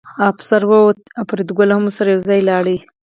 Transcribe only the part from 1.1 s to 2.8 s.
او فریدګل هم ورسره یوځای لاړ